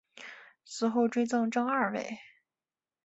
[0.65, 2.17] 死后追赠正二位。